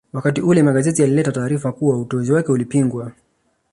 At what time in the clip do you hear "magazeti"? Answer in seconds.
0.63-1.01